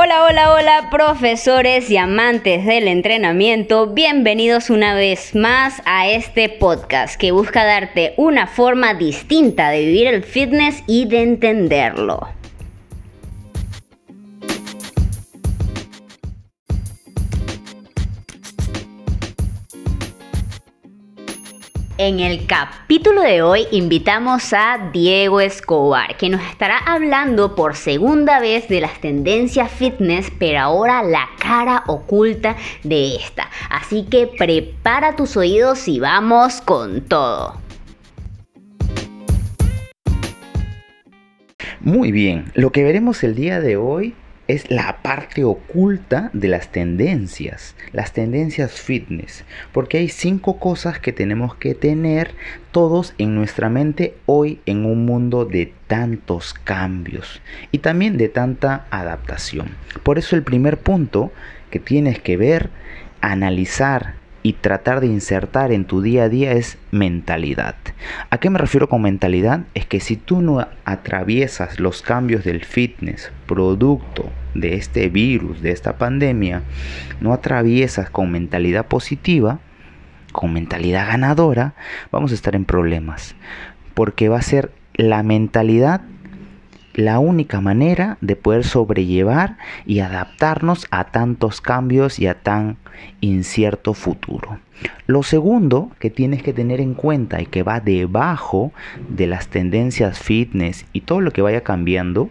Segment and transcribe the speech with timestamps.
[0.00, 3.88] Hola, hola, hola, profesores y amantes del entrenamiento.
[3.88, 10.06] Bienvenidos una vez más a este podcast que busca darte una forma distinta de vivir
[10.06, 12.37] el fitness y de entenderlo.
[22.00, 28.38] En el capítulo de hoy invitamos a Diego Escobar, que nos estará hablando por segunda
[28.38, 33.50] vez de las tendencias fitness, pero ahora la cara oculta de esta.
[33.68, 37.60] Así que prepara tus oídos y vamos con todo.
[41.80, 44.14] Muy bien, lo que veremos el día de hoy
[44.48, 51.12] es la parte oculta de las tendencias, las tendencias fitness, porque hay cinco cosas que
[51.12, 52.32] tenemos que tener
[52.72, 58.86] todos en nuestra mente hoy en un mundo de tantos cambios y también de tanta
[58.90, 59.68] adaptación.
[60.02, 61.30] Por eso el primer punto
[61.70, 62.70] que tienes que ver,
[63.20, 64.14] analizar
[64.48, 67.74] y tratar de insertar en tu día a día es mentalidad.
[68.30, 69.64] ¿A qué me refiero con mentalidad?
[69.74, 75.72] Es que si tú no atraviesas los cambios del fitness, producto de este virus, de
[75.72, 76.62] esta pandemia,
[77.20, 79.58] no atraviesas con mentalidad positiva,
[80.32, 81.74] con mentalidad ganadora,
[82.10, 83.34] vamos a estar en problemas.
[83.92, 86.00] Porque va a ser la mentalidad
[86.98, 92.76] la única manera de poder sobrellevar y adaptarnos a tantos cambios y a tan
[93.20, 94.58] incierto futuro.
[95.06, 98.72] Lo segundo que tienes que tener en cuenta y que va debajo
[99.08, 102.30] de las tendencias fitness y todo lo que vaya cambiando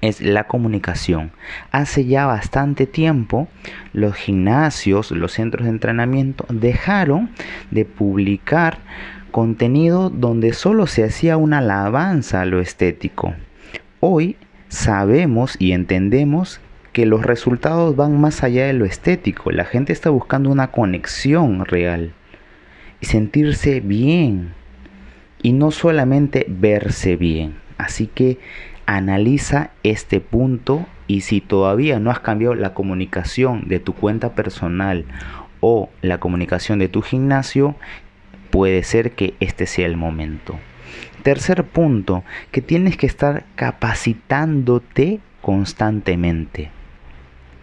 [0.00, 1.30] es la comunicación.
[1.70, 3.46] Hace ya bastante tiempo
[3.92, 7.30] los gimnasios, los centros de entrenamiento dejaron
[7.70, 8.78] de publicar
[9.30, 13.34] contenido donde solo se hacía una alabanza a lo estético.
[14.00, 14.36] Hoy
[14.68, 16.60] sabemos y entendemos
[16.92, 19.50] que los resultados van más allá de lo estético.
[19.50, 22.12] La gente está buscando una conexión real
[23.00, 24.52] y sentirse bien
[25.42, 27.56] y no solamente verse bien.
[27.76, 28.38] Así que
[28.86, 35.06] analiza este punto y si todavía no has cambiado la comunicación de tu cuenta personal
[35.58, 37.74] o la comunicación de tu gimnasio,
[38.50, 40.56] puede ser que este sea el momento.
[41.22, 46.70] Tercer punto, que tienes que estar capacitándote constantemente.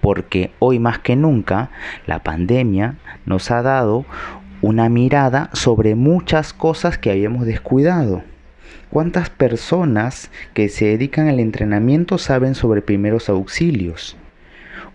[0.00, 1.70] Porque hoy más que nunca
[2.06, 4.06] la pandemia nos ha dado
[4.62, 8.22] una mirada sobre muchas cosas que habíamos descuidado.
[8.90, 14.16] ¿Cuántas personas que se dedican al entrenamiento saben sobre primeros auxilios?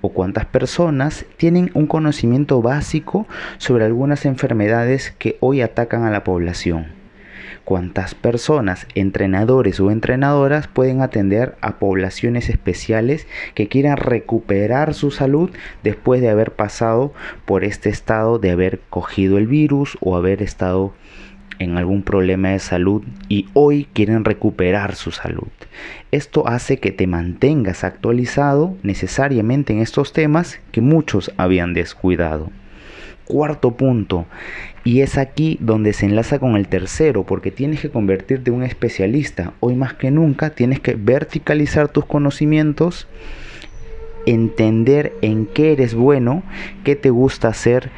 [0.00, 3.26] ¿O cuántas personas tienen un conocimiento básico
[3.58, 7.03] sobre algunas enfermedades que hoy atacan a la población?
[7.64, 15.50] Cuántas personas, entrenadores o entrenadoras pueden atender a poblaciones especiales que quieran recuperar su salud
[15.82, 17.12] después de haber pasado
[17.44, 20.92] por este estado de haber cogido el virus o haber estado
[21.58, 25.48] en algún problema de salud y hoy quieren recuperar su salud.
[26.10, 32.50] Esto hace que te mantengas actualizado necesariamente en estos temas que muchos habían descuidado.
[33.26, 34.26] Cuarto punto,
[34.84, 38.62] y es aquí donde se enlaza con el tercero, porque tienes que convertirte en un
[38.62, 39.54] especialista.
[39.60, 43.08] Hoy más que nunca tienes que verticalizar tus conocimientos,
[44.26, 46.42] entender en qué eres bueno,
[46.84, 47.90] qué te gusta hacer,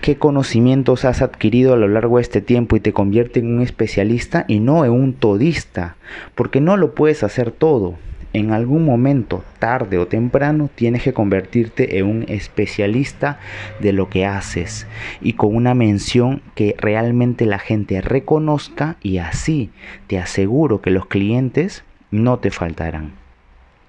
[0.00, 3.62] qué conocimientos has adquirido a lo largo de este tiempo y te convierte en un
[3.62, 5.96] especialista y no en un todista,
[6.36, 7.96] porque no lo puedes hacer todo
[8.32, 13.40] en algún momento, tarde o temprano, tienes que convertirte en un especialista
[13.80, 14.86] de lo que haces
[15.20, 19.70] y con una mención que realmente la gente reconozca y así
[20.06, 23.12] te aseguro que los clientes no te faltarán.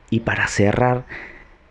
[0.09, 1.05] Y para cerrar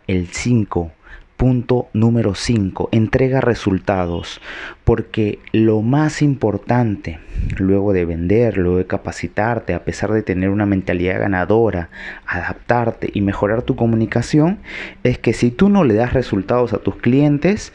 [0.07, 0.91] el 5
[1.39, 2.89] Punto número 5.
[2.91, 4.41] Entrega resultados.
[4.83, 7.19] Porque lo más importante,
[7.57, 11.91] luego de vender, luego de capacitarte, a pesar de tener una mentalidad ganadora,
[12.27, 14.59] adaptarte y mejorar tu comunicación,
[15.03, 17.71] es que si tú no le das resultados a tus clientes,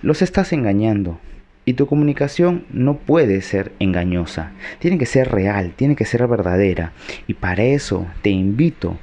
[0.00, 1.18] los estás engañando.
[1.64, 4.52] Y tu comunicación no puede ser engañosa.
[4.78, 6.92] Tiene que ser real, tiene que ser verdadera.
[7.26, 8.96] Y para eso te invito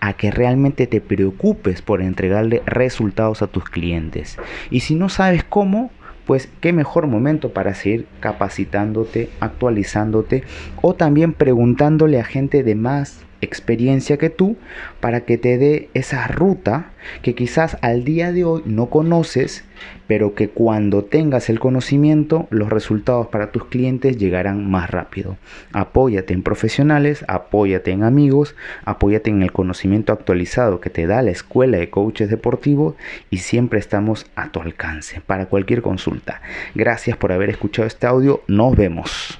[0.00, 4.38] a que realmente te preocupes por entregarle resultados a tus clientes.
[4.70, 5.90] Y si no sabes cómo,
[6.26, 10.44] pues qué mejor momento para seguir capacitándote, actualizándote
[10.82, 14.56] o también preguntándole a gente de más experiencia que tú
[15.00, 16.90] para que te dé esa ruta
[17.22, 19.64] que quizás al día de hoy no conoces,
[20.06, 25.36] pero que cuando tengas el conocimiento, los resultados para tus clientes llegarán más rápido.
[25.72, 31.30] Apóyate en profesionales, apóyate en amigos, apóyate en el conocimiento actualizado que te da la
[31.30, 32.94] escuela de coaches deportivos
[33.30, 36.42] y siempre estamos a tu alcance para cualquier consulta.
[36.74, 39.38] Gracias por haber escuchado este audio, nos vemos.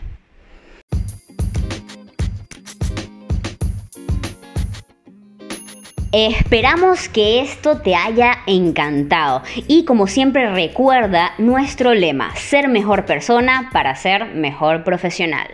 [6.11, 13.69] Esperamos que esto te haya encantado y como siempre recuerda nuestro lema, ser mejor persona
[13.75, 15.49] para ser mejor profesional.